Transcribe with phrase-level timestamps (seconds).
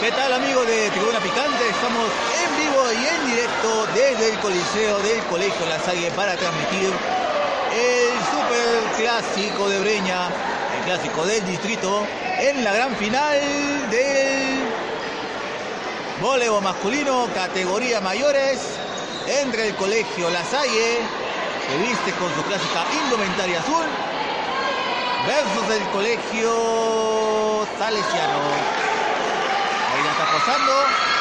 [0.00, 1.68] ¿Qué tal amigos de Tribuna Picante?
[1.68, 2.06] Estamos
[2.40, 6.92] en vivo y en directo desde el Coliseo del Colegio La Lasalle para transmitir
[7.74, 10.28] el Super Clásico de Breña,
[10.78, 12.06] el clásico del distrito,
[12.38, 13.40] en la gran final
[13.90, 14.68] del
[16.22, 18.60] voleibol masculino categoría mayores
[19.26, 20.98] entre el Colegio Lasalle,
[21.66, 23.84] que viste con su clásica indumentaria azul,
[25.26, 28.87] versus el Colegio Salesiano
[30.28, 31.17] acosando.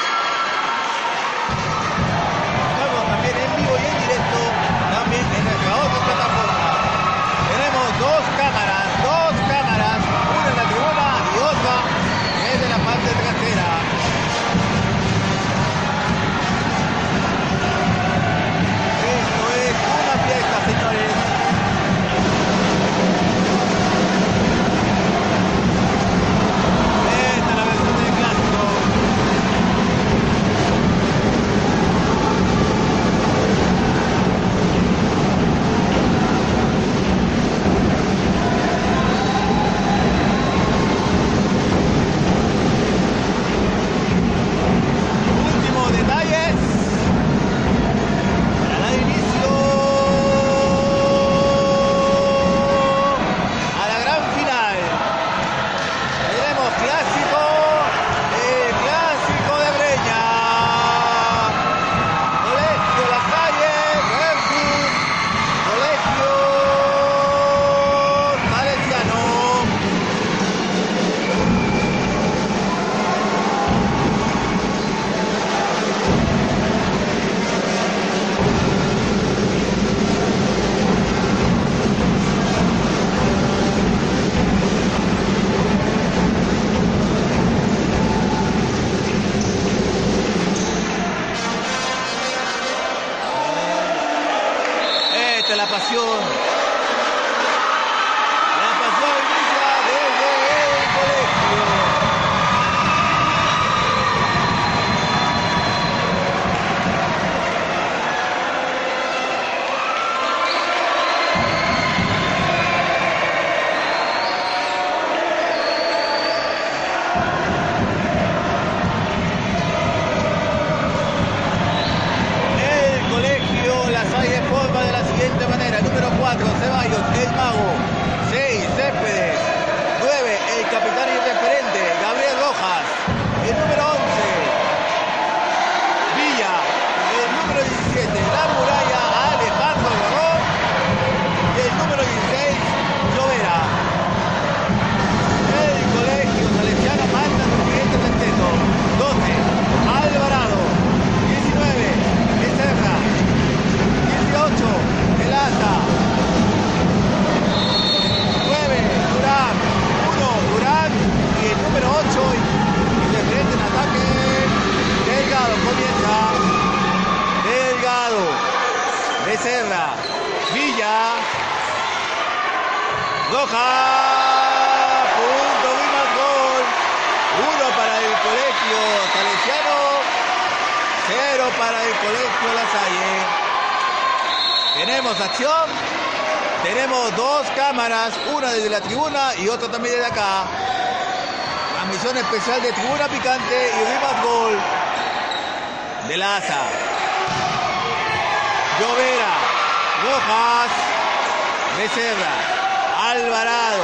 [201.87, 203.83] Becerra, Alvarado,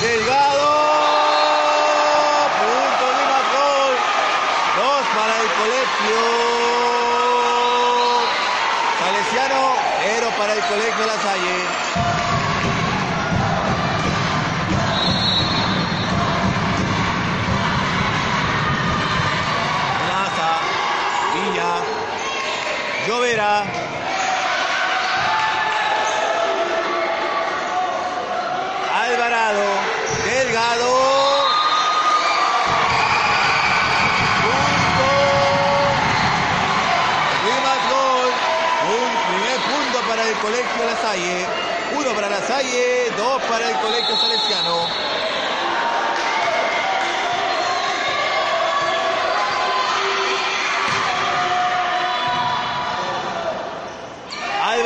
[0.00, 0.33] Delgado.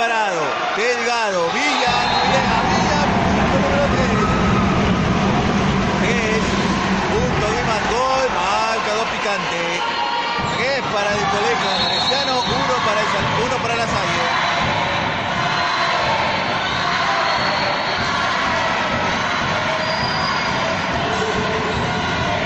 [0.09, 0.41] Alvarado,
[0.75, 1.95] Delgado, Villa,
[2.33, 3.01] Villa, Villa,
[3.53, 4.09] número 3.
[6.09, 6.45] Es
[7.13, 9.61] punto de más gol, marcador picante.
[10.57, 12.49] 3 para el colegio Andresiano, 1
[12.87, 13.07] para, el,
[13.45, 14.25] uno para la Salle.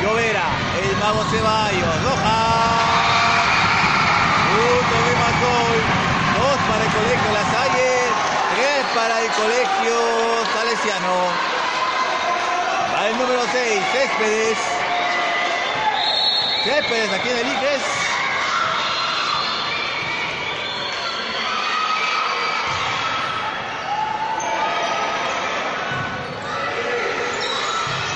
[0.02, 0.46] Llovera,
[0.82, 2.51] el mago Ceballos, Rojas.
[7.02, 7.90] Colegio La Salle,
[8.54, 9.98] tres para el colegio
[10.54, 11.14] salesiano.
[12.94, 14.58] Va el número 6, Céspedes.
[16.64, 17.82] Céspedes, ¿a quién eliges?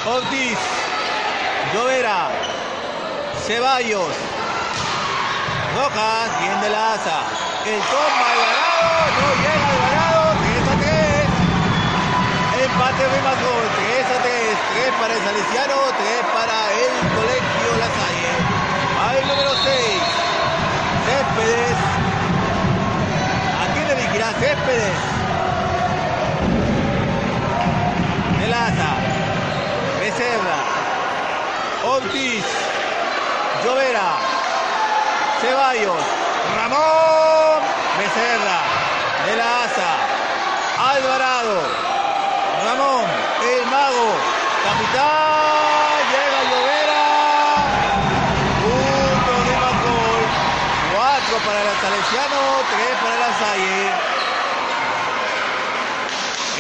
[0.07, 0.59] Ortiz,
[1.75, 2.29] Llovera,
[3.47, 4.15] Ceballos,
[5.75, 7.47] Rojas, bien de la asa.
[7.67, 8.56] El Alvarado,
[9.19, 12.65] no llega Alvarado, 3 a 3.
[12.65, 14.57] Empate de Macón, 3 a 3.
[14.75, 18.33] 3 para el Salesiano, 3 para el Colegio La Salle.
[18.97, 20.03] Va el número 6,
[21.07, 21.79] Céspedes.
[23.63, 24.99] ¿A quién dirigirá Céspedes?
[28.41, 28.91] De la asa.
[30.07, 30.59] Becerra,
[31.85, 32.45] Ortiz,
[33.65, 34.19] Llovera,
[35.41, 36.03] Ceballos,
[36.55, 37.61] Ramón,
[37.99, 38.61] Becerra,
[39.27, 39.91] de la Asa,
[40.79, 41.61] Alvarado,
[42.65, 43.05] Ramón,
[43.43, 44.09] el mago,
[44.65, 47.07] capitán, llega Llovera,
[48.63, 50.23] punto de Macol,
[50.95, 52.41] cuatro para el Salesiano,
[52.71, 54.17] tres para la Salle.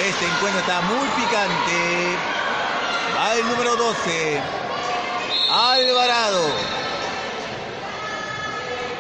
[0.09, 2.17] Este encuentro está muy picante.
[3.17, 4.41] Va el número 12.
[5.51, 6.51] Alvarado.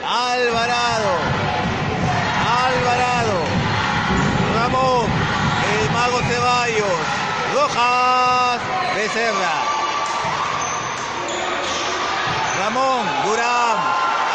[0.08, 1.12] Alvarado.
[2.64, 3.15] Alvarado.
[4.76, 7.00] El mago Ceballos.
[7.54, 8.60] Rojas.
[8.94, 9.54] Becerra.
[12.58, 13.04] Ramón.
[13.24, 13.76] Durán.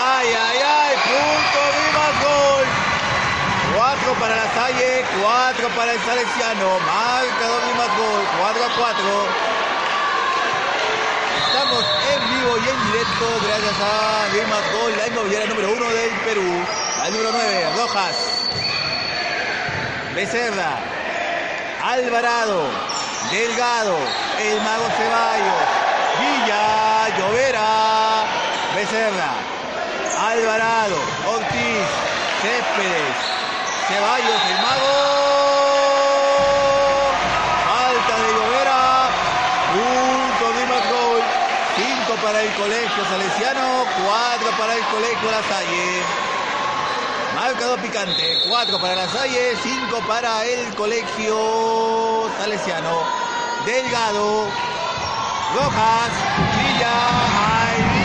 [0.05, 0.95] Ay, ay, ay.
[1.07, 2.65] Punto viva gol.
[3.75, 6.79] Cuatro para la Salle, cuatro para el Salesiano.
[6.79, 8.21] Marcador de gol.
[8.39, 9.51] 4 a 4.
[11.47, 16.11] Estamos en vivo y en directo gracias a Vilma Gol, la inmobiliaria número uno del
[16.21, 16.65] Perú.
[17.03, 18.40] Al número 9, Rojas.
[20.21, 20.77] Becerra.
[21.83, 22.69] Alvarado.
[23.31, 23.97] Delgado.
[24.39, 25.63] El Mago Ceballos.
[26.21, 27.09] Villa.
[27.17, 28.23] Llovera.
[28.75, 29.31] Becerra.
[30.29, 30.97] Alvarado.
[31.25, 31.87] Ortiz.
[32.39, 33.17] Céspedes.
[33.87, 34.41] Ceballos.
[34.51, 34.93] El Mago.
[37.65, 39.09] Falta de Llovera.
[39.73, 41.21] Punto de Macol.
[41.77, 45.41] 5 para el colegio salesiano, 4 para el colegio La
[47.51, 53.03] Marcador picante, 4 para La Salle, 5 para el colegio salesiano.
[53.65, 54.47] Delgado,
[55.53, 56.11] Rojas,
[56.55, 58.00] Villa,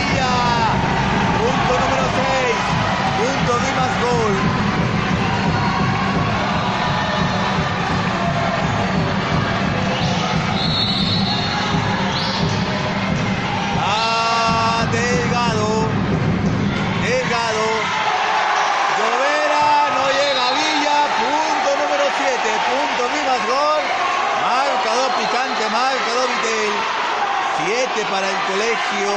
[27.66, 29.10] 7 para el colegio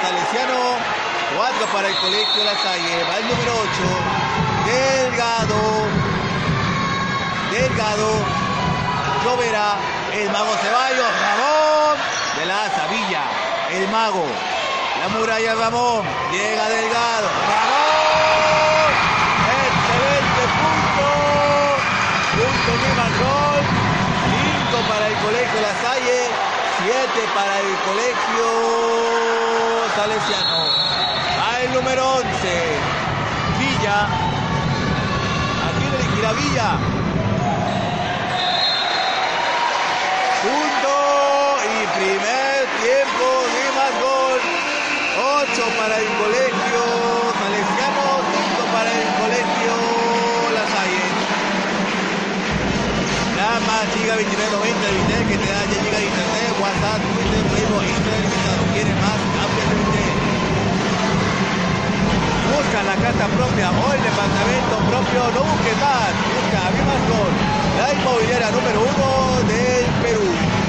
[0.00, 0.78] salesiano.
[1.36, 3.02] 4 para el colegio La Salle.
[3.10, 3.70] Va el número 8.
[4.70, 5.58] Delgado.
[7.50, 8.10] Delgado.
[9.24, 9.74] Llovera.
[10.14, 11.10] El mago Ceballos.
[11.26, 11.98] Ramón.
[12.38, 13.22] De la Asa, Villa.
[13.72, 14.24] El mago.
[15.00, 16.04] La muralla Ramón.
[16.30, 17.28] Llega Delgado.
[17.50, 18.90] Ramón.
[19.66, 21.06] Excelente punto.
[22.30, 23.62] Punto Lima gol.
[24.70, 25.99] 5 para el colegio La Salle.
[27.00, 28.46] 7 para el colegio
[29.96, 30.60] Salesiano.
[31.40, 32.28] A el número 11.
[33.58, 33.98] Villa.
[35.64, 36.70] Aquí dirigirá Villa.
[40.44, 40.94] Punto
[41.64, 41.66] y
[41.98, 44.40] primer tiempo de más gol.
[45.48, 46.82] 8 para el colegio
[47.40, 49.72] salesiano, 5 para el colegio
[50.54, 51.08] La Salle.
[54.10, 58.62] Giga 2990 de Vitel que te da ya llega internet, WhatsApp, Twitter, Facebook, Instagram, ilimitado.
[58.74, 59.18] ¿Quieres más?
[59.78, 60.14] Vitel.
[62.50, 66.70] Busca la casa propia o el departamento propio, no busques más, busca a
[67.06, 67.32] gol.
[67.78, 69.06] La inmobiliaria número uno
[69.46, 70.59] del Perú.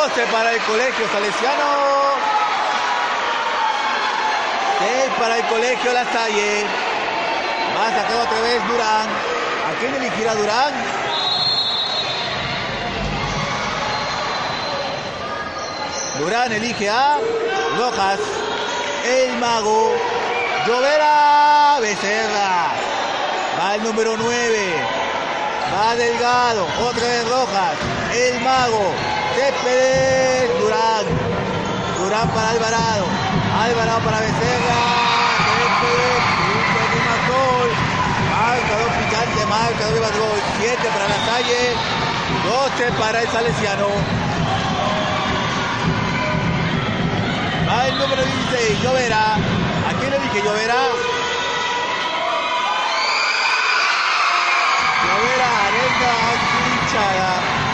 [0.00, 1.64] 12 para el colegio salesiano,
[4.78, 6.64] 6 para el colegio La Salle,
[7.76, 10.72] va a sacar otra vez Durán, ¿a quién elegirá Durán?
[16.18, 17.18] Durán elige a
[17.76, 18.20] Rojas,
[19.04, 19.94] el mago,
[20.66, 22.68] Llovera, Becerra.
[23.60, 24.74] Va el número 9,
[25.74, 27.74] va Delgado, otra vez Rojas,
[28.14, 28.94] el mago,
[29.34, 31.06] Céspedes, Durán.
[31.98, 33.06] Durán para Alvarado,
[33.62, 34.80] Alvarado para Becerra,
[35.46, 36.22] Céspedes,
[36.92, 37.68] de más gol.
[38.30, 40.40] Marcador picante, marcador de más gol.
[40.58, 41.74] 7 para la calle,
[42.44, 43.88] 12 para el Salesiano.
[47.68, 49.34] Va el número 16, Llovera.
[49.34, 50.80] ¿A quién le dije Llovera?
[55.06, 56.12] Llovera, arenga
[56.66, 57.69] hinchada.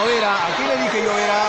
[0.00, 1.40] Llovera, ¿a quién le dije Llovera?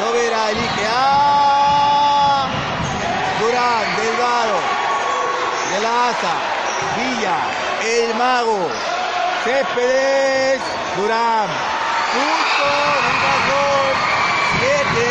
[0.00, 2.46] Llovera elige a
[3.38, 4.58] Durán, Delgado,
[5.70, 6.34] de la Asa,
[6.96, 7.36] Villa,
[7.84, 8.70] El Mago,
[9.44, 10.62] Céspedes,
[10.96, 11.48] Durán.
[12.14, 12.70] Punto,
[13.50, 13.96] gol.
[14.60, 15.04] 7,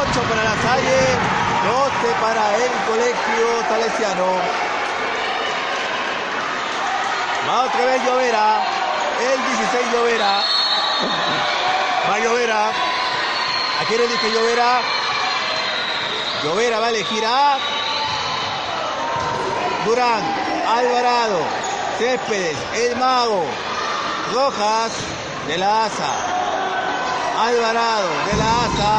[0.00, 1.00] 8 para la Salle,
[1.68, 4.28] 12 para el colegio salesiano.
[7.46, 8.75] Va otra vez Llovera,
[9.20, 10.42] el 16 Llovera.
[12.10, 12.68] Va Llovera.
[12.68, 14.80] ¿A quién elige Llovera?
[16.42, 17.58] Llovera va a elegir a
[19.84, 20.22] Durán,
[20.66, 21.38] Alvarado,
[21.98, 23.44] Céspedes, El Mago,
[24.32, 24.92] Rojas,
[25.46, 26.12] de la Asa,
[27.38, 28.92] Alvarado, de la Asa,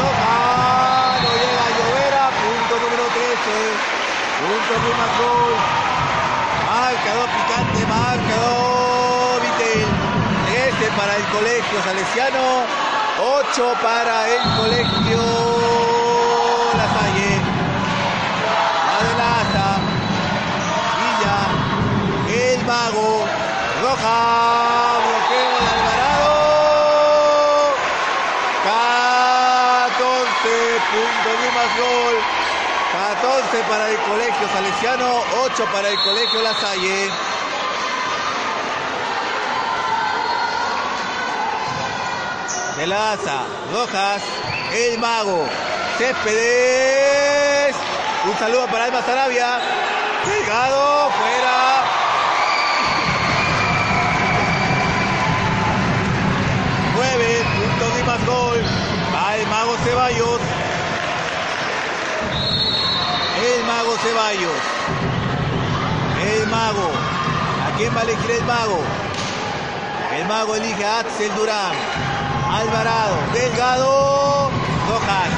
[0.00, 3.36] Rojas, no llega Llovera, punto número 13,
[4.42, 5.54] punto número gol,
[6.66, 8.71] marcador picante, marcador
[10.96, 12.64] para el colegio salesiano,
[13.18, 15.22] 8 para el colegio
[16.76, 17.40] La Salle.
[18.98, 19.80] Adelanta,
[20.98, 21.38] Villa,
[22.28, 23.24] el mago,
[23.82, 24.18] Roja,
[25.04, 26.32] bloqueo de Alvarado.
[29.84, 30.50] 14
[30.92, 32.14] puntos de más gol.
[32.92, 35.06] 14 para el colegio salesiano,
[35.44, 36.54] 8 para el colegio La
[42.90, 44.22] Asa, Rojas,
[44.74, 45.46] el mago,
[45.98, 47.76] Céspedes.
[48.24, 49.60] Un saludo para Alma Sarabia.
[50.26, 51.84] Delgado, fuera.
[56.96, 58.64] Nueve puntos de más gol.
[59.14, 60.40] Va el mago Ceballos.
[63.46, 64.62] El mago Ceballos.
[66.20, 66.90] El mago.
[67.64, 68.80] ¿A quién va a elegir el mago?
[70.18, 72.11] El mago elige a Axel Durán.
[72.62, 73.16] Alvarado.
[73.32, 74.50] Delgado.
[74.88, 75.30] Rojas.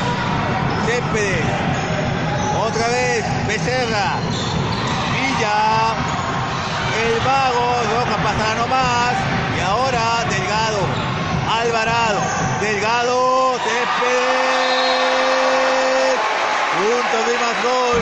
[0.84, 1.46] Céspedes.
[2.66, 3.24] Otra vez.
[3.48, 4.20] Becerra.
[5.14, 5.56] Villa.
[7.00, 7.66] El mago.
[7.94, 9.14] Rojas pasará nomás.
[9.56, 10.82] Y ahora Delgado.
[11.60, 12.20] Alvarado.
[12.60, 13.56] Delgado.
[13.64, 14.44] Céspedes.
[16.76, 17.98] Puntos de más gol.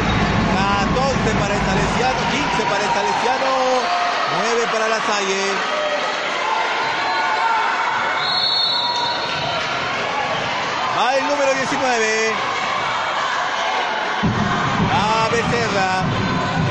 [0.50, 2.20] 14 para el Salesiano.
[2.32, 3.50] 15 para el Salesiano.
[4.42, 5.81] 9 para la Salle.
[11.02, 12.32] Va el número 19.
[14.92, 16.04] La Becerra.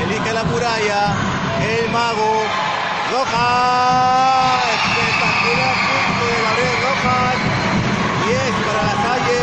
[0.04, 1.12] Elige la muralla.
[1.60, 2.32] El mago.
[3.12, 4.72] Rojas.
[4.72, 7.36] Espectacular punto de Gabriel Rojas.
[8.24, 9.42] 10 para la Salle.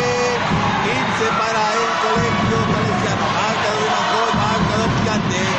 [0.82, 3.24] 15 para el colegio salesiano.
[3.38, 5.50] Marca de un gol, marca dos gigantes.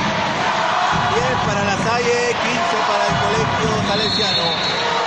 [1.15, 4.45] 10 para la Salle, 15 para el colegio salesiano.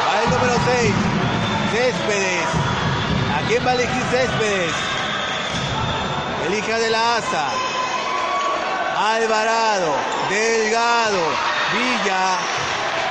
[0.08, 0.94] Va el número 6.
[1.72, 2.63] Céspedes.
[3.44, 4.72] ¿A quién va a elegir Céspedes?
[6.46, 7.48] Elija de la Asa.
[8.96, 9.94] Alvarado,
[10.30, 11.20] Delgado,
[11.74, 12.38] Villa,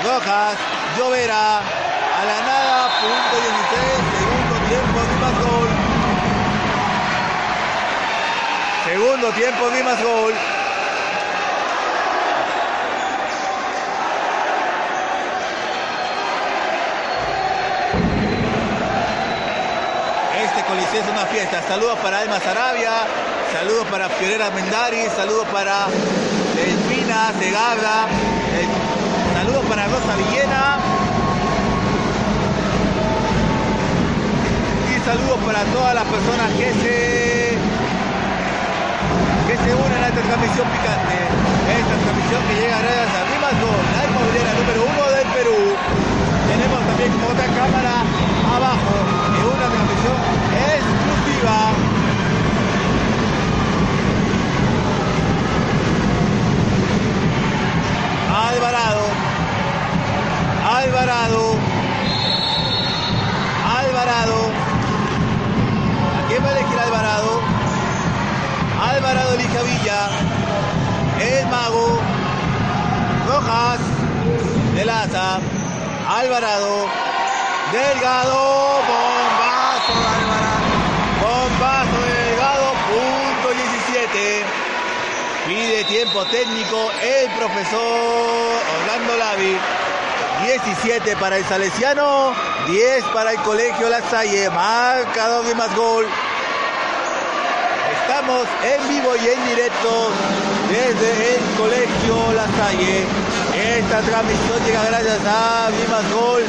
[0.04, 0.58] Rojas,
[0.98, 5.70] Llovera, a la nada, punto 16, segundo tiempo, Dimas gol.
[8.86, 10.34] Segundo tiempo, Dimas gol.
[20.94, 21.60] Es una fiesta.
[21.68, 22.92] Saludos para Alma Sarabia,
[23.52, 25.88] saludos para Fiorera Mendari, saludos para
[26.54, 28.06] Delfina Segarra,
[28.54, 28.68] eh,
[29.34, 30.78] saludos para Rosa Villena.
[34.86, 37.58] Y saludos para todas las personas que se
[39.48, 41.18] que se unen a esta transmisión picante.
[41.74, 45.76] Esta transmisión que llega gracias a La inmobiliaria número uno del Perú.
[46.48, 48.02] Tenemos también otra cámara
[48.50, 48.96] abajo
[49.30, 50.18] en una transmisión
[50.74, 51.58] exclusiva.
[58.50, 59.04] Alvarado.
[60.66, 61.56] Alvarado.
[63.78, 64.50] Alvarado.
[66.18, 67.42] ¿A quién va a elegir Alvarado?
[68.82, 70.10] Alvarado elige a Villa.
[71.22, 72.23] El mago.
[73.34, 73.80] Rojas.
[74.76, 75.40] De Laza.
[76.08, 76.88] Alvarado.
[77.72, 78.82] Delgado.
[78.90, 80.70] Bombazo de Alvarado.
[81.22, 82.68] Bombazo de Delgado.
[82.90, 84.46] Punto 17.
[85.48, 89.58] Pide tiempo técnico el profesor Orlando Lavi.
[90.46, 92.34] 17 para el Salesiano,
[92.68, 96.06] 10 para el Colegio La Salle, marcador de más gol.
[98.16, 100.12] Estamos en vivo y en directo
[100.70, 103.06] desde el Colegio La Salle.
[103.80, 106.44] Esta transmisión llega gracias a Vimas Gol,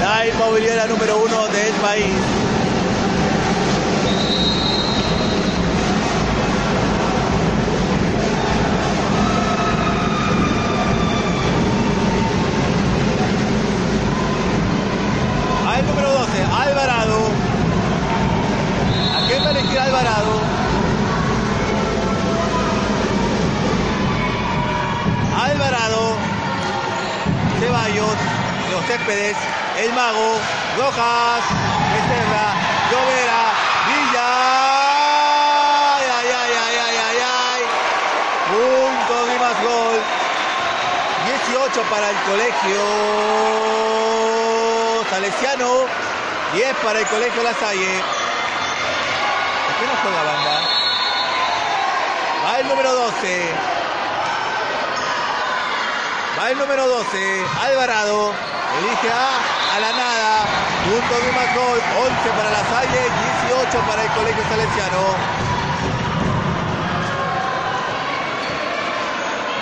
[0.00, 2.53] la inmobiliaria número uno del país.
[29.04, 29.36] Céspedes,
[29.76, 30.40] El Mago,
[30.78, 31.44] Rojas,
[31.92, 32.54] Becerra,
[32.90, 33.52] Llovera,
[33.86, 34.28] Villa.
[35.96, 37.62] Ay, ay, ay, ay, ay, ay, ay.
[38.48, 40.00] Punto de más gol.
[41.46, 42.80] 18 para el colegio
[45.10, 45.86] Salesiano,
[46.54, 48.00] 10 para el colegio La Salle.
[49.68, 50.60] ¿A qué nos juega banda?
[52.46, 53.52] Va el número 12.
[56.38, 58.54] Va el número 12, Alvarado.
[58.78, 60.46] Elige a a la nada.
[60.84, 61.78] Punto de más gol.
[61.78, 63.10] 11 para la Salle,
[63.48, 65.44] 18 para el Colegio Salesiano.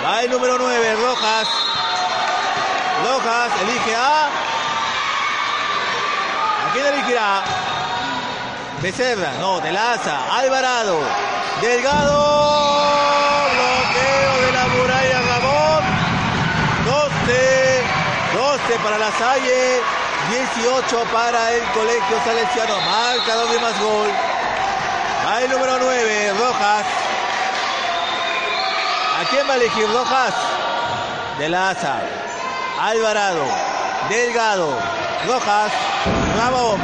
[0.05, 1.47] Va el número 9, Rojas.
[3.03, 4.25] Rojas elige a.
[6.67, 7.43] ¿A quién elegirá?
[8.81, 10.99] Becerra, no, de Laza, Alvarado,
[11.61, 13.02] Delgado.
[18.83, 19.81] Para la Salle,
[20.29, 24.09] 18 para el Colegio Salesiano, marca doble más gol.
[25.41, 26.85] El número 9, Rojas.
[29.21, 30.33] ¿A quién va a elegir Rojas?
[31.39, 31.95] De Laza,
[32.81, 33.45] Alvarado,
[34.09, 34.77] Delgado,
[35.27, 35.71] Rojas,
[36.37, 36.81] Ramón,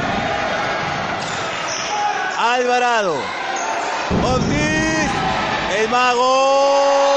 [2.40, 3.16] Alvarado,
[4.24, 5.10] Ortiz,
[5.78, 7.09] el mago.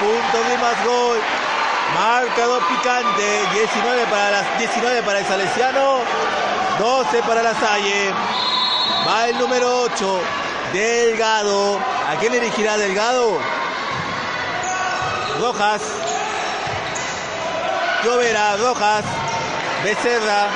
[0.00, 1.18] Puntos de más gol.
[1.94, 6.00] Marcador picante, 19 para, las, 19 para el Salesiano,
[6.78, 8.12] 12 para la Salle.
[9.06, 10.20] Va el número 8,
[10.72, 11.78] Delgado.
[12.08, 13.38] ¿A quién dirigirá Delgado?
[15.40, 15.82] Rojas.
[18.04, 19.04] Llovera, Rojas.
[19.84, 20.48] Becerra.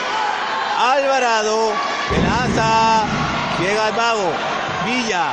[0.79, 1.73] Alvarado.
[2.09, 3.05] Pelaza.
[3.61, 4.33] Llega el mago.
[4.85, 5.33] Villa.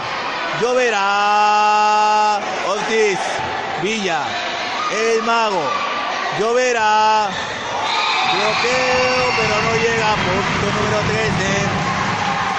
[0.61, 2.39] Lloverá.
[2.67, 3.19] Ortiz.
[3.81, 4.23] Villa.
[4.91, 5.61] El mago.
[6.39, 7.29] Lloverá.
[8.33, 10.15] Bloqueo, pero no llega.
[10.15, 11.77] Punto número 13.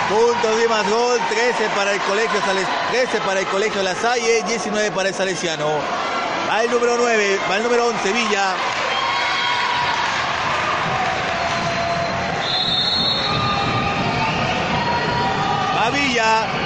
[0.09, 1.21] Punto de más gol.
[1.29, 2.41] 13 para el colegio
[2.91, 4.43] 13 para el colegio La Salle.
[4.47, 5.69] 19 para el Salesiano.
[6.49, 7.41] Va el número 9.
[7.51, 8.13] Va el número 11.
[8.13, 8.55] Villa.
[15.77, 16.58] Va Villa.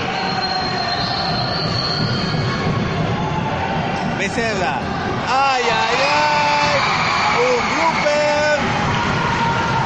[4.34, 4.80] Becerra.
[5.28, 6.78] ¡Ay, ay, ay!
[7.36, 8.58] Un blooper.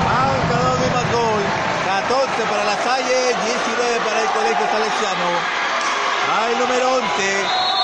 [0.07, 1.43] Marcador de gol.
[1.85, 5.31] 14 para la Salle, 19 para el Colegio Salesiano.
[6.31, 7.07] Hay número 11,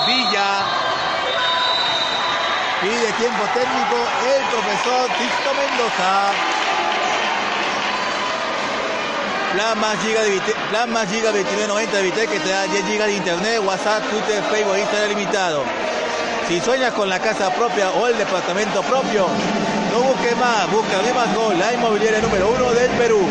[0.07, 0.63] Villa.
[2.81, 6.31] Pide tiempo técnico el profesor Tito Mendoza.
[9.53, 13.07] Plan más giga de plan más giga 2990 de Vitel que te da 10 gigas
[13.09, 15.92] de internet, WhatsApp, Twitter, Facebook, Instagram limitado.
[16.49, 19.27] Si sueñas con la casa propia o el departamento propio,
[19.91, 23.29] no busques más, busca más Gol, la inmobiliaria número uno del Perú.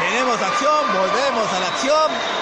[0.00, 2.38] Tenemos acción, volvemos a la acción.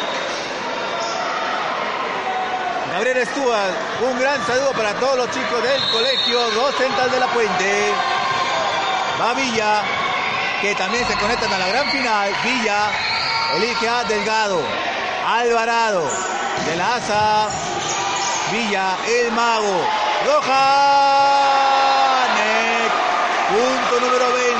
[2.96, 6.40] Gabriel Un gran saludo para todos los chicos del colegio
[6.76, 7.92] Central de la Puente.
[9.20, 9.82] Va Villa,
[10.60, 12.34] que también se conectan a la gran final.
[12.42, 12.90] Villa
[13.54, 14.60] elige a Delgado,
[15.24, 16.10] Alvarado,
[16.66, 17.48] de la Asa,
[18.50, 19.86] Villa, el mago,
[20.26, 21.46] Roja,
[23.48, 24.54] punto número 20,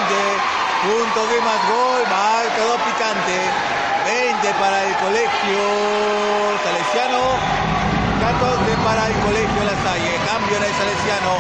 [0.87, 3.41] punto de más gol, marcador picante,
[4.05, 5.59] 20 para el colegio
[6.63, 7.66] salesiano.
[8.39, 10.13] 14 para el Colegio La Salle.
[10.27, 11.33] Cambio en el Salesiano.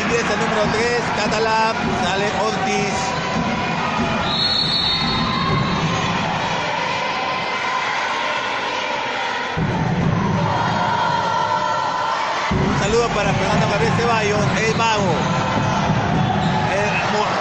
[0.00, 1.74] Ingresa el número 3, Catalán.
[2.02, 2.94] Sale Ortiz.
[12.66, 15.12] Un saludo para Fernando Gabriel Ceballos, el mago.
[16.72, 16.88] El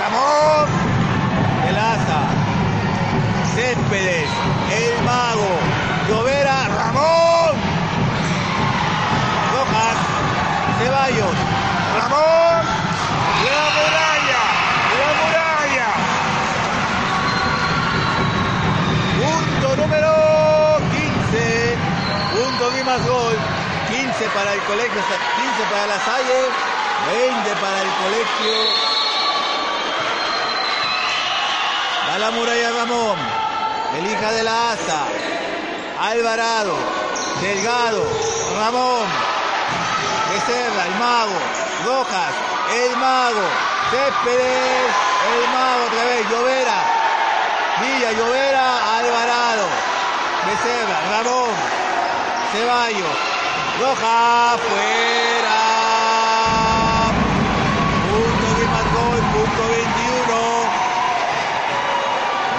[0.02, 0.70] Ramón
[1.70, 2.22] el Asa.
[3.56, 4.30] Céspedes,
[4.76, 5.48] el mago.
[6.10, 7.31] Llovera, Ramón.
[10.82, 11.36] Ceballos.
[11.96, 12.66] Ramón.
[13.46, 14.42] La muralla.
[14.98, 15.90] La muralla.
[19.22, 20.12] Punto número
[20.92, 21.78] 15.
[22.34, 23.38] Punto de más gol.
[23.92, 26.50] 15 para el colegio, 15 para la Salle,
[27.12, 28.54] 20 para el colegio.
[32.10, 33.18] Va la muralla Ramón,
[33.98, 35.04] el hija de la asa,
[36.00, 36.74] Alvarado,
[37.42, 38.04] Delgado,
[38.56, 39.08] Ramón,
[40.32, 41.38] Becerra, el mago,
[41.86, 42.34] Rojas,
[42.74, 43.44] el mago,
[43.92, 44.92] Céspedes,
[45.28, 46.80] el mago otra vez, Llovera,
[47.82, 49.68] Villa, Llovera, Alvarado,
[50.48, 51.50] Becerra, Ramón,
[52.54, 53.18] Ceballos,
[53.82, 55.60] Rojas, fuera.
[58.08, 60.64] Punto más gol, punto 21.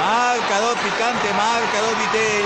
[0.05, 2.45] Marcador picante, marcador Vitel.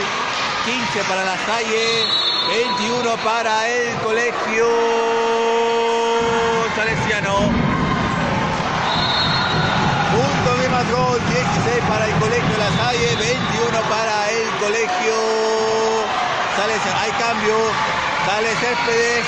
[0.67, 2.07] 15 para la Salle,
[2.49, 4.67] 21 para el colegio
[6.77, 7.35] salesiano.
[10.13, 15.15] Punto de gol, 16 para el colegio La Salle, 21 para el colegio
[16.57, 17.01] salesiano.
[17.01, 17.57] Hay cambio,
[18.27, 19.27] sale Céspedes,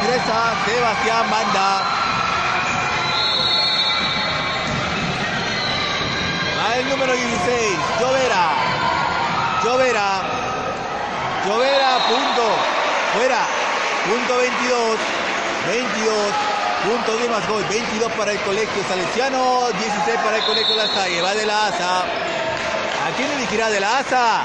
[0.00, 1.82] ingresa Sebastián Banda.
[6.56, 8.50] Va el número 16, Llovera.
[9.64, 10.37] Llovera.
[11.48, 12.44] Llovera, punto.
[13.14, 13.46] Fuera.
[14.06, 14.98] Punto 22.
[15.66, 16.14] 22.
[16.84, 17.64] Punto de más gol.
[17.70, 19.70] 22 para el colegio salesiano.
[19.72, 21.22] 16 para el colegio La Salle.
[21.22, 22.00] Va de la ASA.
[22.00, 24.44] ¿A quién elegirá de la ASA?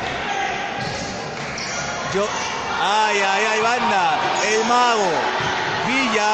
[2.13, 2.25] Yo.
[2.81, 4.19] Ay, ay, ay, banda.
[4.49, 5.11] El mago.
[5.85, 6.31] Villa.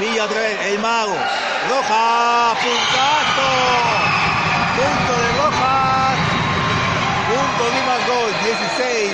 [0.00, 0.60] Villa otra vez.
[0.64, 1.16] El mago.
[1.68, 2.54] Roja.
[2.54, 4.04] Puntazo.
[4.74, 6.18] Punto de Rojas.
[7.30, 8.32] Punto de más gol.
[8.54, 9.10] 16.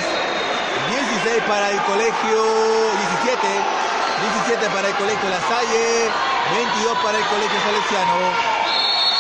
[0.90, 2.40] 16 para el colegio.
[3.24, 3.40] 17.
[4.44, 6.10] 17 para el colegio La Salle.
[6.52, 8.20] 22 para el colegio Salesiano.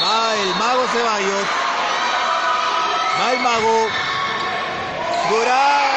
[0.04, 1.46] Va el mago Ceballos.
[3.16, 3.88] Va el mago.
[5.30, 5.88] Durán.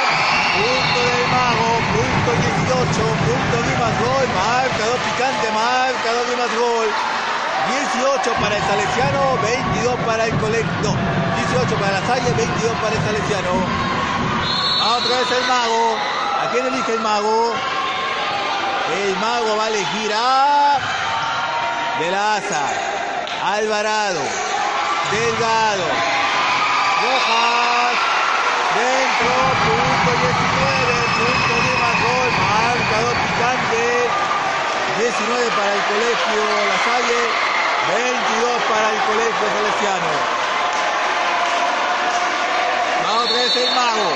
[0.56, 1.70] Punto del mago.
[1.92, 3.04] Punto 18.
[3.28, 4.26] Punto de más gol.
[4.40, 5.52] Marcador picante.
[5.52, 6.88] Marcador de más gol.
[7.68, 10.68] 18 para el Salesiano, 22 para el colegio.
[10.84, 10.96] No,
[11.36, 13.52] 18 para la Salle, 22 para el Salesiano.
[14.82, 15.98] Ah, otra vez el mago.
[16.42, 17.54] ¿A quién elige el mago?
[18.92, 20.80] El mago va a elegir a.
[22.00, 22.66] De la Asa,
[23.46, 24.20] Alvarado,
[25.12, 25.86] Delgado,
[27.04, 27.96] Rojas,
[28.74, 34.34] dentro, punto 19, punto de más gol, marcador picante.
[34.98, 37.53] 19 para el colegio La Salle,
[37.88, 40.12] 22 para el colegio Salesiano.
[43.04, 44.10] Va otra el mago.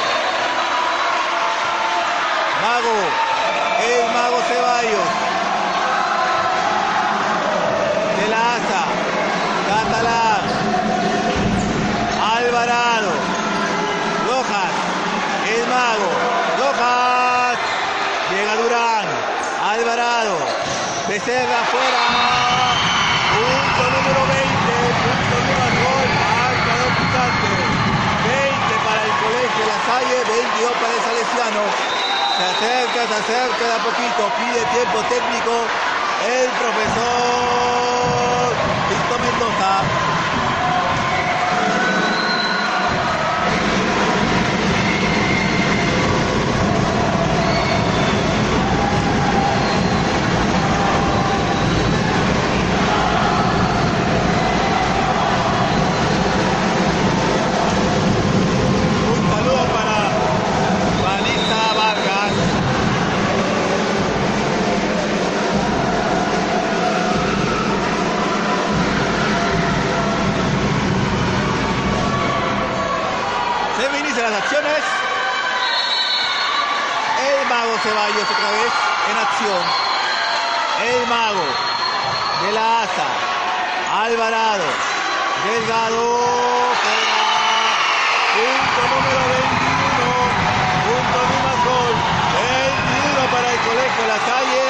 [2.61, 2.97] Mago,
[3.83, 5.09] el mago Ceballos.
[8.17, 8.83] De la Asa,
[9.67, 10.41] Catalán,
[12.37, 13.11] Alvarado,
[14.27, 14.73] Rojas,
[15.53, 16.09] el mago,
[16.57, 17.57] Rojas,
[18.31, 19.05] llega Durán,
[19.61, 20.37] Alvarado,
[21.07, 22.47] Becerra afuera.
[23.37, 24.41] Punto número 20.
[25.05, 26.09] Punto número gol.
[26.17, 27.53] Marcador picante.
[28.25, 29.79] 20 para el colegio La
[30.47, 31.63] 22 para el Salesiano.
[32.37, 34.31] Se acerca, se acerca de a poquito.
[34.37, 35.53] Pide tiempo técnico.
[36.25, 37.87] El profesor
[38.89, 39.83] Víctor Mendoza.
[59.09, 59.97] Un saludo para
[61.03, 62.33] Vanessa Vargas.
[73.77, 74.83] Se inician las acciones.
[77.19, 78.73] El mago Ceballos otra vez
[79.09, 79.63] en acción.
[80.83, 81.47] El mago
[82.43, 83.07] de la Asa.
[84.03, 84.67] Alvarado.
[85.47, 86.03] Delgado.
[86.83, 87.19] fuera.
[88.35, 90.03] Punto número 21.
[90.83, 91.93] Punto más gol.
[92.35, 94.67] 21 para el colegio La Salle.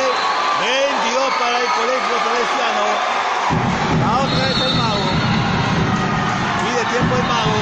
[0.62, 2.86] 22 para el colegio Salesiano.
[3.98, 5.10] La otra es el mago.
[6.62, 7.62] Pide tiempo el mago.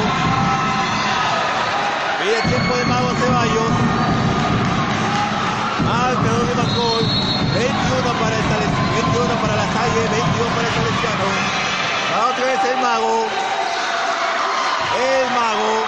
[2.20, 2.75] Pide tiempo
[6.76, 7.06] gol.
[7.56, 10.08] 21 para, el Sales- 21 para la Salle.
[10.10, 11.26] 22 para el Salesiano.
[12.12, 13.26] La otra es el mago.
[15.00, 15.85] El mago.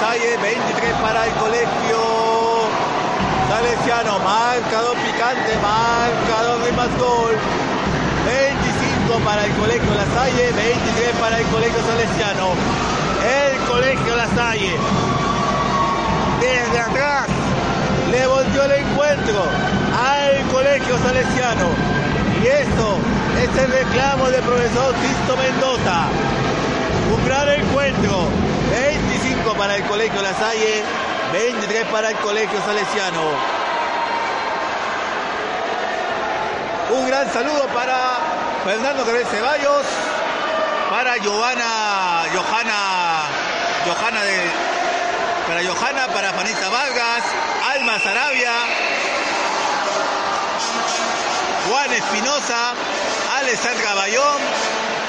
[0.00, 2.00] Salle, 23 para el colegio
[3.50, 7.36] Salesiano, marcador picante, marcador de más gol,
[8.24, 12.54] 25 para el colegio La Salle, 23 para el colegio Salesiano,
[13.28, 14.72] el colegio La Salle,
[16.40, 17.26] desde atrás
[18.10, 19.44] le volvió el encuentro
[20.00, 21.68] al colegio Salesiano
[22.42, 22.96] y esto
[23.36, 26.06] es el reclamo del profesor Cristo Mendoza.
[27.12, 28.28] Un gran encuentro.
[28.70, 29.19] 25
[29.56, 30.82] para el Colegio La Salle,
[31.32, 33.22] 23 para el Colegio Salesiano.
[36.90, 38.18] Un gran saludo para
[38.64, 39.86] Fernando Gabriel Ceballos,
[40.90, 43.22] para Giovanna, Johanna,
[43.86, 44.40] Johanna de,
[45.48, 47.24] para Johanna, para Fanita Vargas,
[47.74, 48.52] Alma Sarabia,
[51.68, 52.74] Juan Espinosa,
[53.38, 54.38] Alessandra Bayón,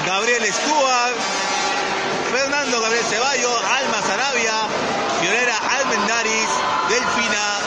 [0.05, 1.50] Gabriel Stuart,
[2.71, 4.53] Fernando Gabriel Ceballos, Alma Sarabia,
[5.19, 6.47] Fiorera Almendaris,
[6.87, 7.59] Delfina,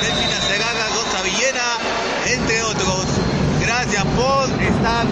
[0.00, 1.78] Delfina Segaga, Rosa Villena,
[2.26, 3.06] entre otros.
[3.60, 5.06] Gracias por estar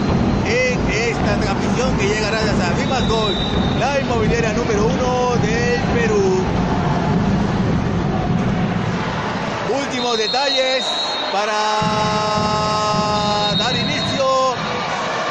[0.47, 3.37] en esta transmisión que llega gracias a Rimas Gol,
[3.79, 6.45] la inmobiliaria número uno del Perú.
[9.81, 10.85] Últimos detalles
[11.31, 11.53] para
[13.57, 14.57] dar inicio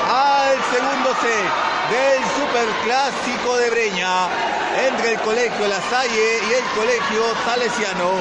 [0.08, 3.35] al segundo set del Superclásico
[3.70, 4.28] Breña
[4.88, 8.12] entre el Colegio La Salle y el Colegio Salesiano.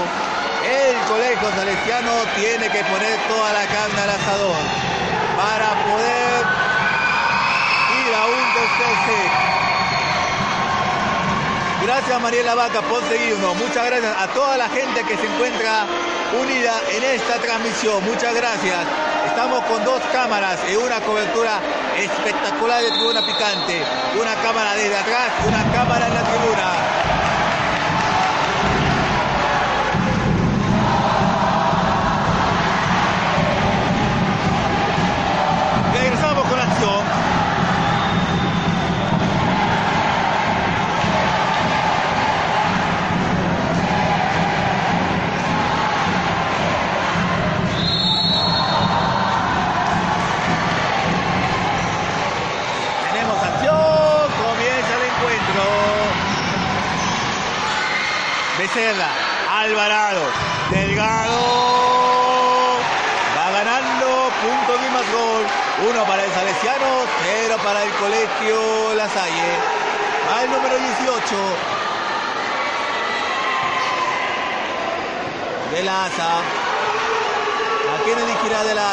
[0.65, 4.57] El Colegio Salesiano tiene que poner toda la carne al asador
[5.37, 6.47] para poder
[8.01, 8.45] ir a un
[9.07, 9.33] set.
[11.83, 13.57] Gracias Mariela Vaca por seguirnos.
[13.57, 15.85] Muchas gracias a toda la gente que se encuentra
[16.41, 18.03] unida en esta transmisión.
[18.05, 18.87] Muchas gracias.
[19.27, 21.61] Estamos con dos cámaras y una cobertura
[21.97, 23.83] espectacular de tribuna picante.
[24.21, 26.94] Una cámara desde atrás, una cámara en la tribuna.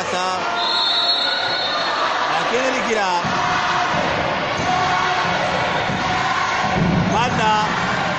[0.04, 0.40] De la
[2.50, 3.22] quién elegirá?
[7.14, 7.68] Manda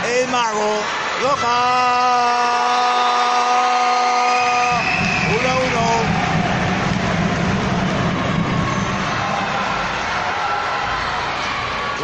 [0.06, 0.80] el mago.
[1.22, 1.58] Roja.
[5.38, 5.60] 1 a 1.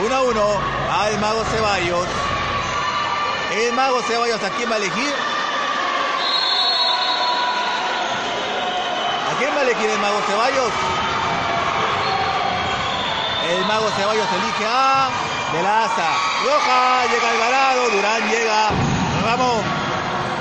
[0.06, 0.60] 1 a 1.
[1.02, 2.08] Al mago Ceballos.
[3.52, 5.14] El mago Ceballos, ¿a quién va a elegir?
[9.68, 10.72] ¿A quién va a elegir el mago Ceballos?
[13.50, 15.10] El mago Ceballos elige a
[15.52, 16.08] de la asa.
[16.42, 18.70] Roja, llega Alvarado, Durán llega,
[19.26, 19.62] Ramón,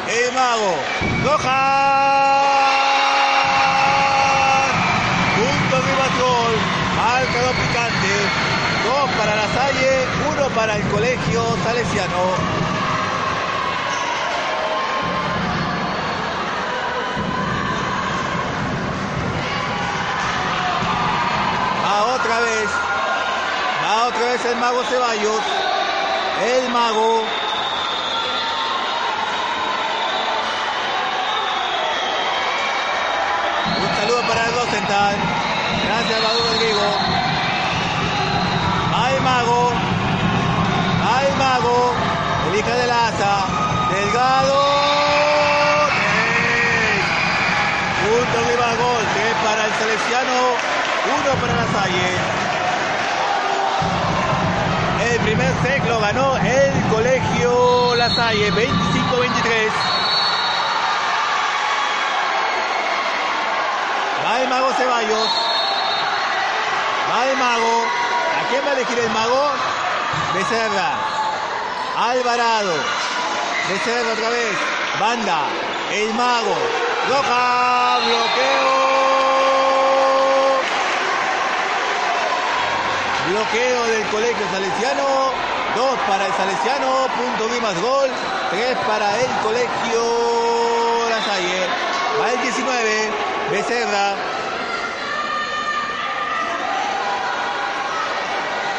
[0.07, 0.75] el mago,
[1.25, 1.61] Roja.
[5.36, 5.91] Punto de
[6.23, 6.55] gol,
[6.95, 8.13] marca dos picante,
[8.86, 12.66] dos para la Salle, uno para el colegio salesiano.
[21.88, 22.69] Otra vez
[24.07, 25.41] otra vez el mago Ceballos.
[26.41, 27.23] El mago.
[33.81, 35.15] Un saludo para el Rosenthal.
[35.85, 36.88] Gracias, Raúl Rodrigo.
[38.95, 39.71] Al mago.
[41.15, 41.93] Al mago.
[42.49, 43.45] El hija de Laza.
[43.91, 44.77] Delgado.
[48.03, 49.03] Punto de gol.
[49.13, 50.77] Que para el Celestiano.
[51.36, 52.47] Para la Salle
[55.28, 59.71] primer set lo ganó el Colegio La Salle, 25-23.
[64.23, 65.30] Va el mago Ceballos.
[67.11, 67.84] Va el mago.
[68.39, 69.51] ¿A quién va a elegir el mago?
[70.34, 70.91] Becerra.
[71.97, 72.75] Alvarado.
[73.69, 74.57] Becerra otra vez.
[74.97, 75.39] Banda.
[75.91, 76.55] El mago.
[77.09, 77.97] Roja.
[78.05, 78.86] Bloqueo.
[83.30, 85.32] Bloqueo del colegio salesiano.
[85.75, 87.07] Dos para el salesiano.
[87.17, 88.09] Punto de más gol.
[88.51, 91.67] Tres para el colegio La Salle.
[92.21, 93.11] Va el 19.
[93.51, 94.15] Becerra.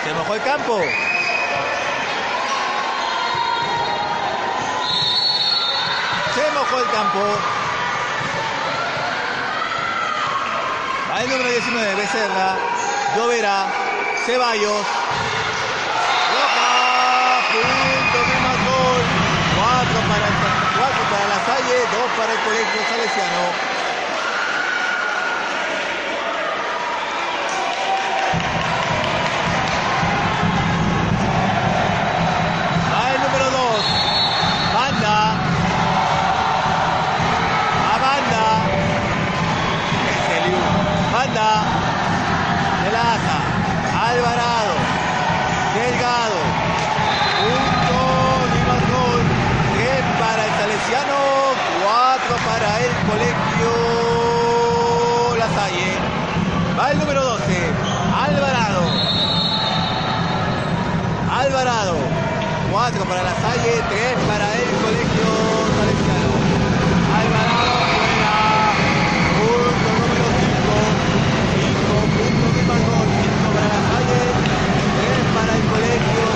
[0.04, 0.80] Se mojó el campo.
[6.34, 7.18] Se mojó el campo.
[11.10, 12.56] Va el número 19, Becerra.
[13.14, 13.87] Llovera.
[14.28, 14.86] Ceballos.
[17.50, 18.36] Punto de
[18.68, 19.02] gol.
[19.56, 20.28] Cuatro para,
[20.76, 23.68] cuatro para la Salle, dos para el Colegio Salesiano.
[56.90, 57.44] El número 12,
[58.14, 58.82] Alvarado.
[61.30, 61.96] Alvarado.
[62.70, 65.28] 4 para la Salle, 3 para el Colegio
[65.76, 66.32] Salesiano.
[67.18, 68.36] Alvarado fuera.
[69.38, 70.70] Punto número 5.
[71.58, 73.08] 5 puntos de gol.
[73.20, 74.20] 5 para la Salle,
[75.02, 76.27] 3 para el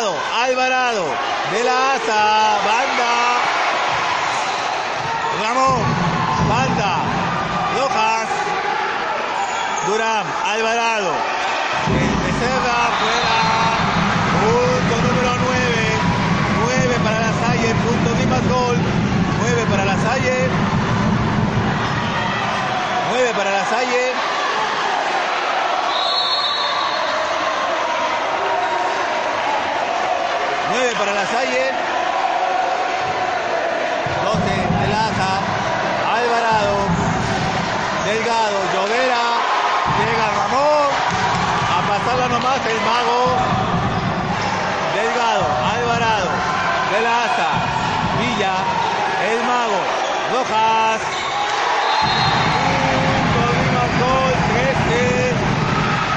[0.00, 1.04] Alvarado, Alvarado,
[1.52, 3.10] de la asa, banda.
[5.42, 5.82] Ramón,
[6.48, 6.92] banda,
[7.76, 8.28] Rojas,
[9.86, 11.12] Durán, Alvarado,
[12.00, 13.36] el Becerra fuera,
[14.40, 15.68] punto número 9,
[16.64, 18.76] 9 para la Salle, punto de más gol,
[19.42, 20.48] 9 para la Salle,
[23.10, 24.19] 9 para la Salle.
[30.80, 31.64] 9 para la Salle.
[34.24, 35.32] Dote, Telaza,
[36.16, 36.76] Alvarado,
[38.06, 39.24] Delgado, Llovera,
[39.98, 40.88] llega Ramón,
[41.76, 43.20] a pasarla nomás el mago.
[44.96, 46.30] Delgado, Alvarado,
[46.90, 47.50] Telaza,
[48.18, 48.54] Villa,
[49.30, 49.80] el mago,
[50.32, 51.00] Rojas.
[54.00, 55.34] Gol 13.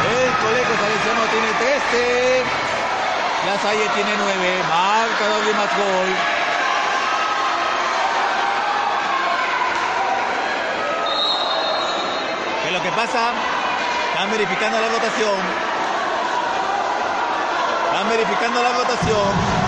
[0.07, 2.22] El colegio salesiano tiene 13.
[3.61, 4.63] Salle tiene nueve.
[4.67, 6.15] Marca doble más gol.
[12.63, 13.31] ¿Qué lo que pasa?
[14.11, 15.39] Están verificando la votación.
[17.91, 19.62] Están verificando la votación.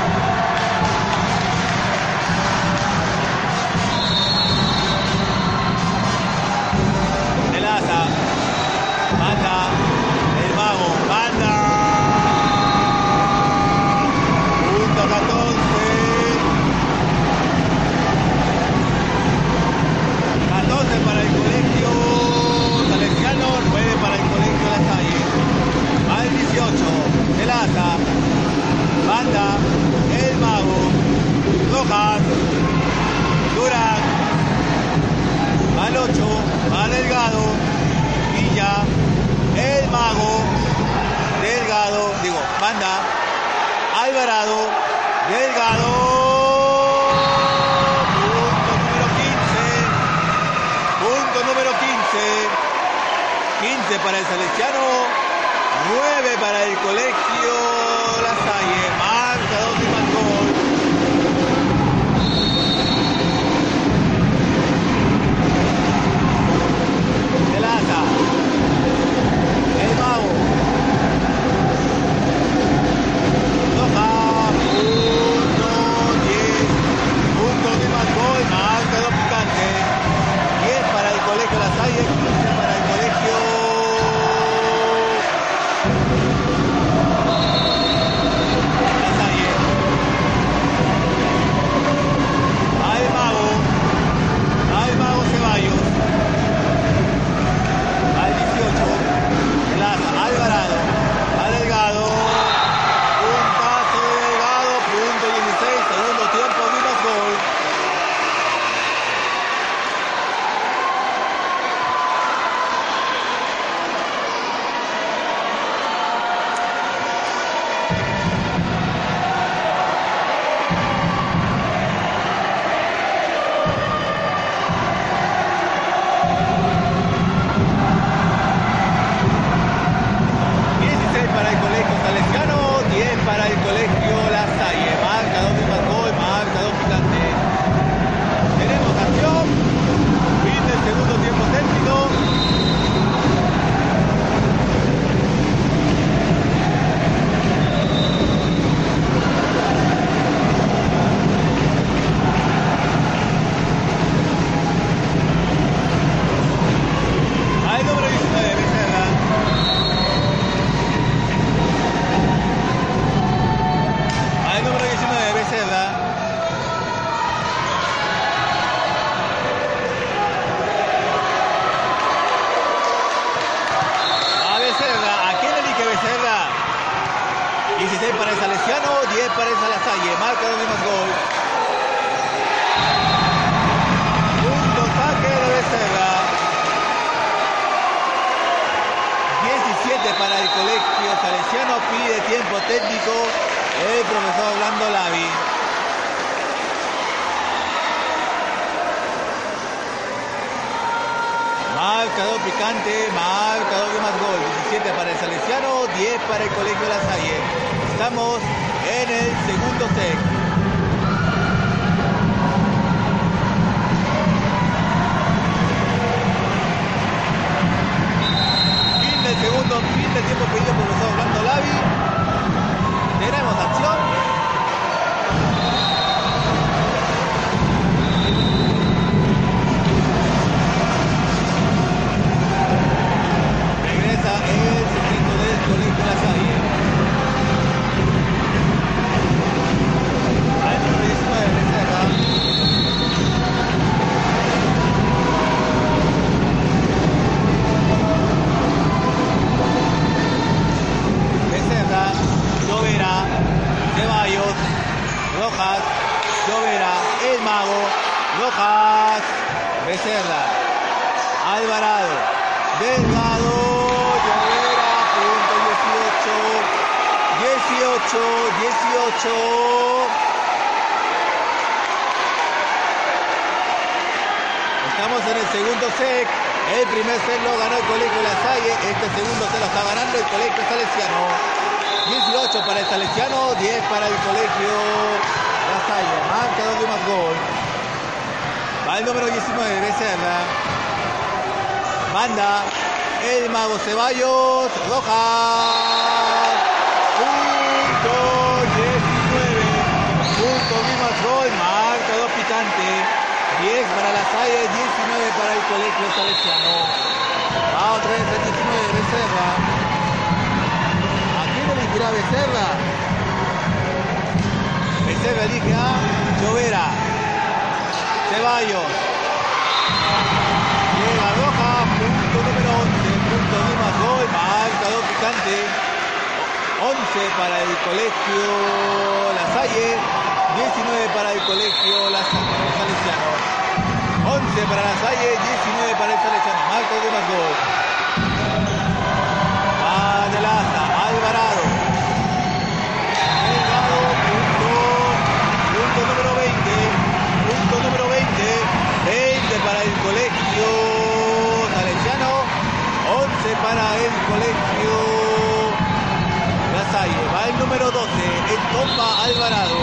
[358.86, 359.78] El Tomba Alvarado.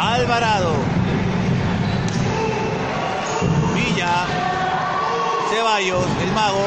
[0.00, 0.72] Alvarado.
[3.74, 4.26] Villa.
[5.50, 6.66] Ceballos, el mago.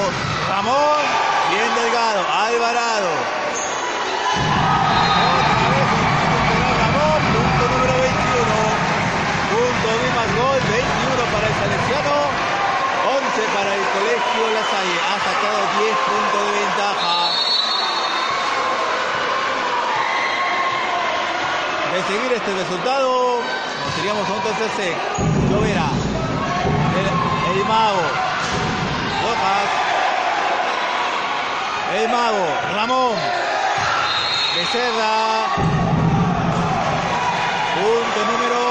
[0.50, 1.04] Ramón,
[1.52, 2.20] bien delgado.
[2.20, 3.10] Alvarado.
[5.40, 5.88] Otra vez
[6.82, 8.70] Ramón, punto número 21.
[9.52, 12.50] Punto de más gol, 21 para el Salesiano
[13.56, 15.00] para el colegio La Salle.
[15.00, 17.19] Ha sacado 10 puntos de ventaja.
[21.94, 24.96] De seguir este resultado, nos iríamos a un tercer.
[25.50, 25.88] Llovera.
[27.00, 28.06] El, el mago.
[29.26, 29.70] Rojas.
[31.98, 32.46] El mago.
[32.76, 33.16] Ramón.
[34.56, 35.48] Becerra.
[37.74, 38.62] Punto número.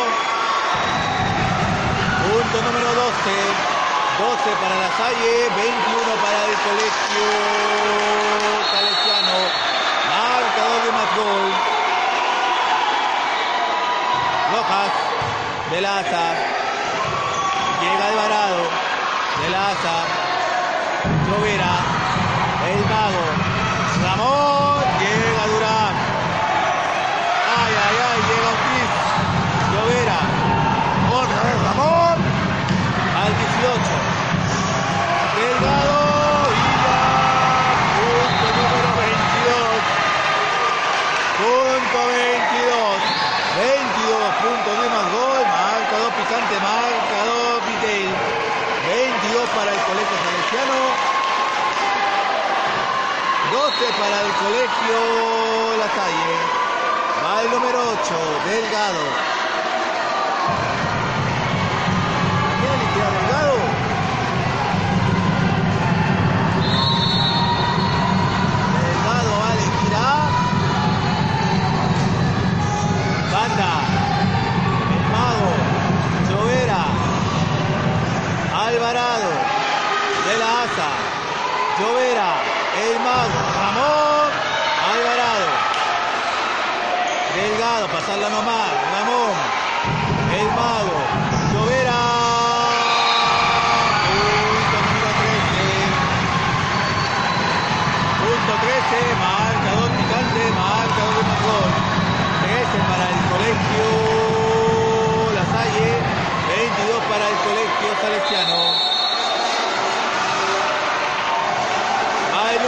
[2.22, 3.78] Punto número 12.
[4.18, 7.26] 12 para la Salle, 21 para el colegio
[8.70, 9.38] salesiano.
[10.06, 11.78] Marcador de más gol.
[14.51, 14.92] Rojas,
[15.70, 16.24] de Laza.
[17.80, 18.62] Llega Alvarado,
[19.42, 19.96] de Laza.
[21.28, 21.72] Llovera,
[22.70, 23.26] el mago.
[24.03, 25.94] Ramón, llega Durán.
[27.59, 28.90] Ay, ay, ay, llega Ortiz.
[29.72, 30.18] Llovera.
[31.12, 32.16] Otra vez Ramón.
[33.20, 34.18] Al 18.
[35.36, 35.99] Delgado
[36.51, 36.68] y
[37.99, 39.78] punto número 22.
[41.38, 43.18] Punto 22.
[43.59, 45.28] 22 puntos de más gol.
[46.49, 48.09] Marcador picante, marcador Pitel.
[48.88, 50.78] 22 para el colegio salesiano.
[53.53, 54.96] 12 para el colegio
[55.78, 56.36] La Calle.
[57.24, 58.14] Va el número 8,
[58.46, 59.38] Delgado.
[80.74, 80.90] Plaza,
[81.78, 82.30] Llovera,
[82.82, 83.28] el Mau,
[83.60, 84.28] Ramón,
[84.92, 85.48] Alvarado.
[87.34, 89.34] Delgado, pasarla nomás, Ramón,
[90.38, 91.00] el Mago,
[91.52, 92.00] Llovera.
[98.18, 101.68] Punto 13, marca marcador picante, marcador de mejor.
[102.42, 103.86] 13 para el colegio
[105.34, 105.90] Lasalle,
[106.48, 108.88] 22 para el colegio Salesiano.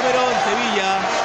[0.02, 1.19] número en Sevilla.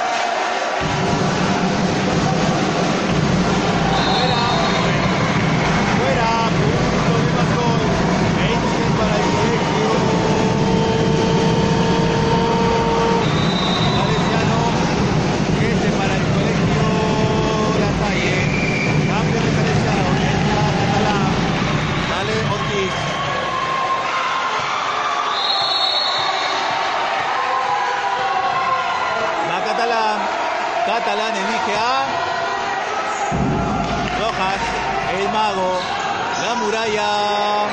[36.85, 37.67] Celaya.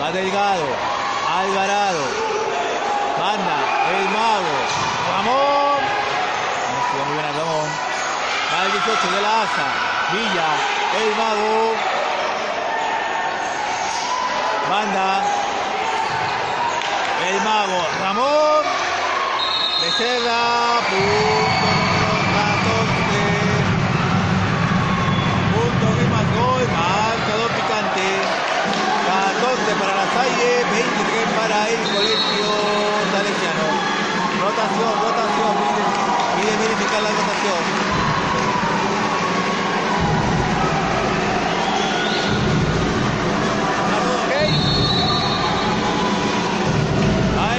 [0.00, 0.66] Va Delgado.
[1.38, 2.04] Alvarado.
[3.18, 3.58] Manda
[3.92, 4.56] el mago.
[5.10, 5.80] Ramón.
[6.84, 7.68] Estuvo muy bien el Ramón.
[8.52, 9.66] Va el 18 de la asa.
[10.12, 10.48] Villa.
[11.00, 11.74] El mago.
[14.68, 15.22] Manda.
[17.28, 17.86] El mago.
[18.02, 18.64] Ramón.
[19.80, 20.80] Becerra.
[20.90, 21.51] Pum.
[34.82, 35.52] votación, votación,
[36.38, 37.92] mire, mire la votación.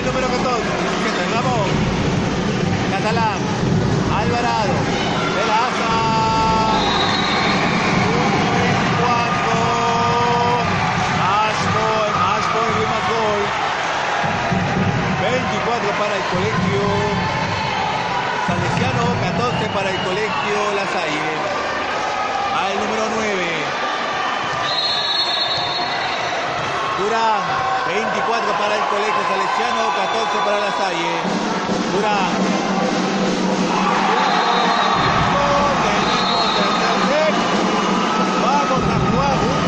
[0.05, 0.63] Número 14,
[2.91, 3.39] Catalán,
[4.15, 5.02] Alvarado,
[15.65, 16.83] 24 para el colegio
[18.47, 21.39] Salesiano, 14 para el colegio Las Aires.
[22.59, 23.31] Al ah, número 9.
[26.99, 27.41] Durán,
[27.87, 31.23] 24 para el colegio Salesiano, 14 para Las Aires.
[31.95, 32.33] Durán.
[38.43, 39.62] Vamos a jugar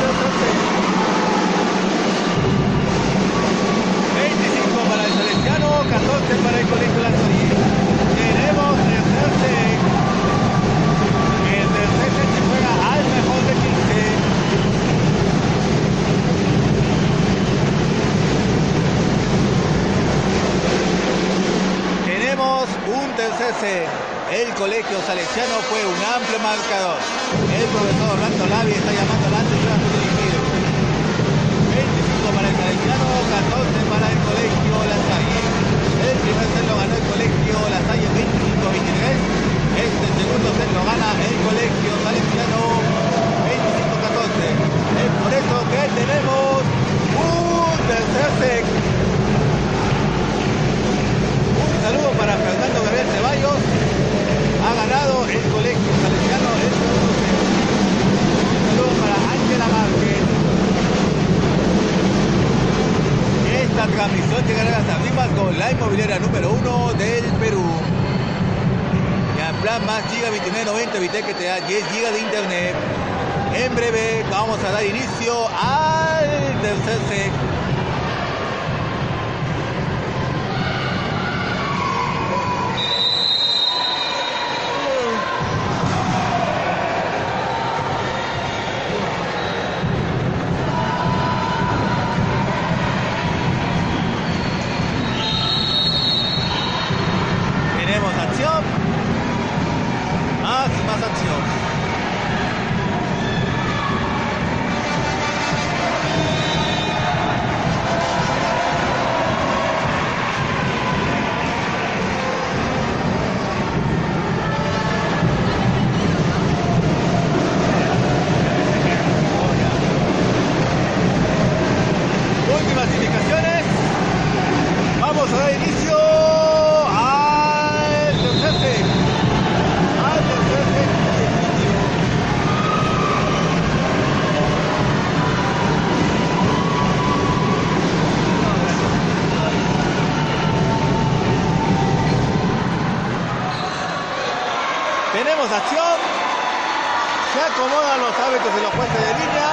[147.35, 149.49] Se acomodan los hábitos y los jueces de línea.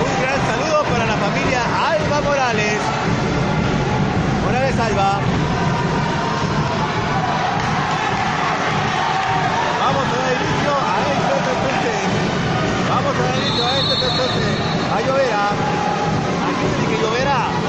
[0.00, 1.60] Un gran saludo para la familia
[1.90, 2.80] Alba Morales.
[4.46, 5.20] Morales Alba.
[9.80, 12.08] Vamos a dar inicio a este tercer
[12.88, 14.56] Vamos a dar inicio a este tercer
[14.94, 15.44] A lloverá.
[16.48, 17.63] Aquí tiene que lloverá.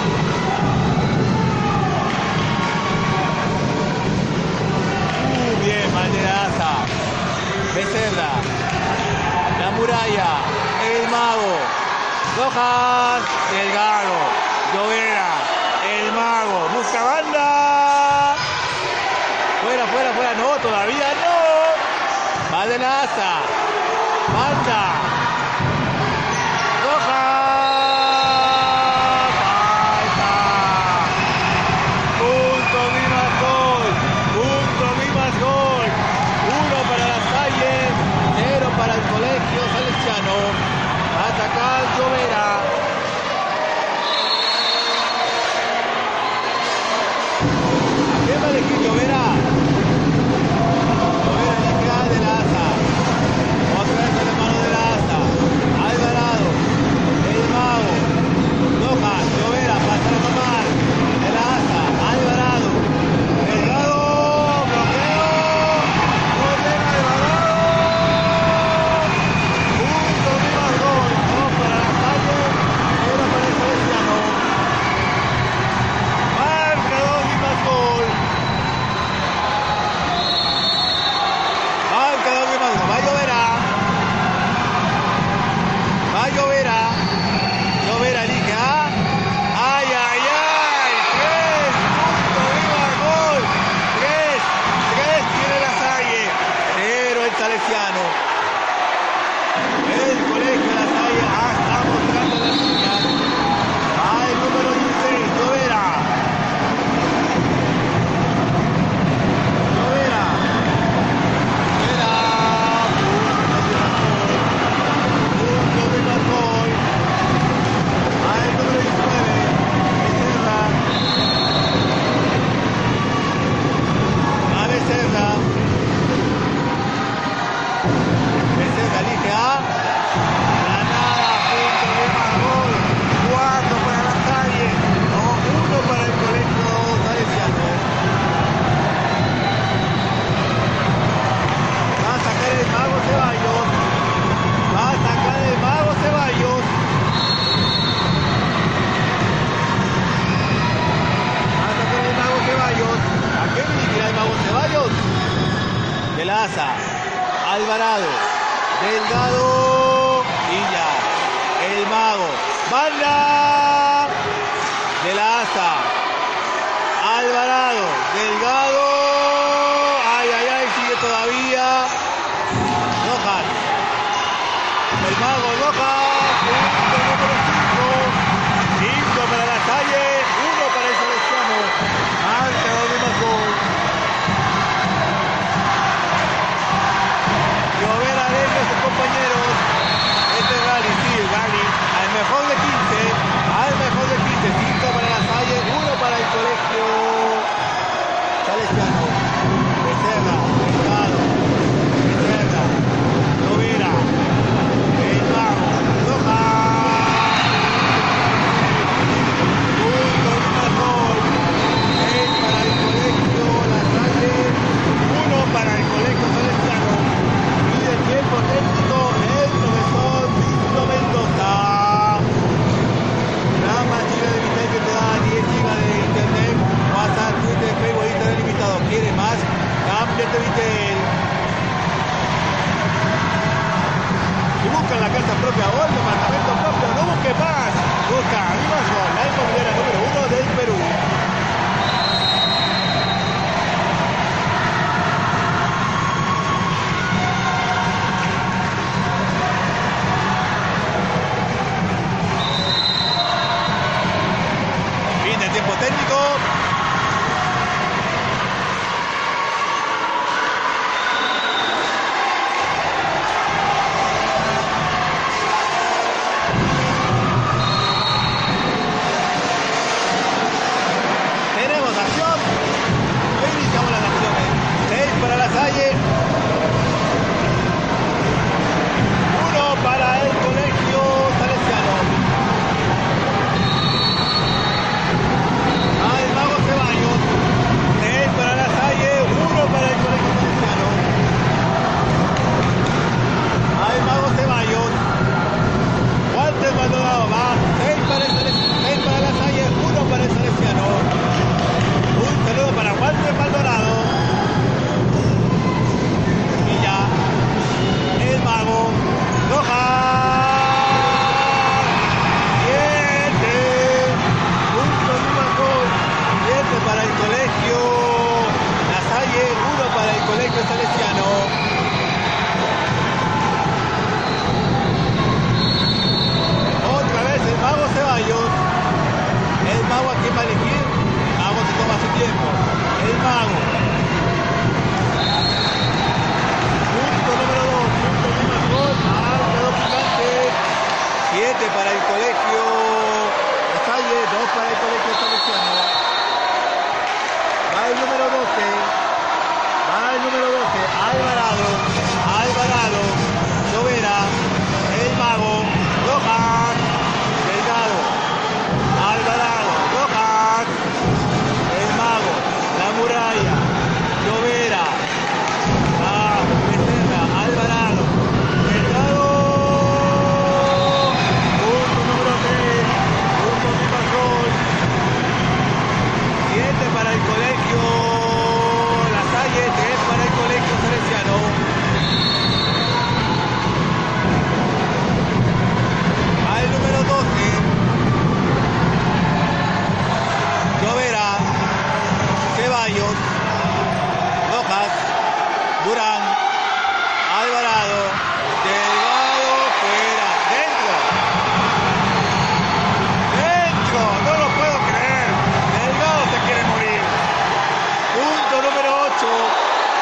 [7.75, 8.31] Becerra.
[9.59, 10.29] La muralla.
[10.81, 11.59] El mago.
[12.37, 13.21] Rojas.
[13.51, 14.15] Delgado.
[14.73, 15.27] Llovera.
[15.83, 16.69] El mago.
[16.73, 18.35] Busca banda.
[19.61, 20.33] Fuera, fuera, fuera.
[20.35, 22.55] No, todavía no.
[22.55, 23.41] Badenaza.
[24.33, 25.14] Banda.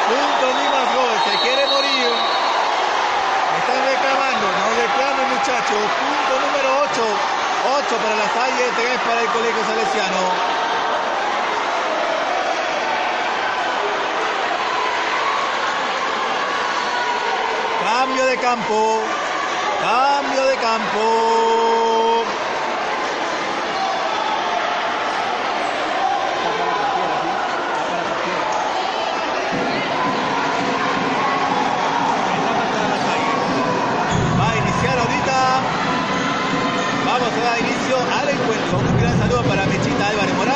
[0.08, 1.16] puntos ni más gol.
[1.26, 2.12] Se quiere morir.
[3.60, 4.46] Están reclamando.
[4.48, 5.84] No reclamen, muchachos.
[6.00, 7.44] Punto número 8.
[7.64, 10.22] 8 para la falla 3 para el colegio salesiano.
[17.84, 19.00] Cambio de campo.
[19.82, 21.83] Cambio de campo.
[37.14, 38.80] Vamos a dar inicio al encuentro.
[38.80, 40.53] Un gran saludo para Mechita Álvarez Morales.